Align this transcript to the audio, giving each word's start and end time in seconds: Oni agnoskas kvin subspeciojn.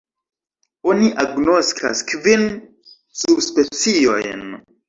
Oni 0.93 1.11
agnoskas 1.25 2.01
kvin 2.13 2.49
subspeciojn. 3.25 4.47